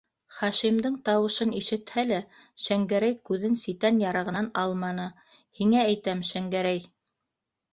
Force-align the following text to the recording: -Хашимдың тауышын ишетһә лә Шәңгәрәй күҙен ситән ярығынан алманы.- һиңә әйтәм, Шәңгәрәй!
-Хашимдың 0.35 0.95
тауышын 1.09 1.51
ишетһә 1.59 2.05
лә 2.11 2.17
Шәңгәрәй 2.67 3.13
күҙен 3.31 3.59
ситән 3.65 4.01
ярығынан 4.05 4.49
алманы.- 4.63 5.07
һиңә 5.59 5.85
әйтәм, 5.91 6.25
Шәңгәрәй! 6.33 6.83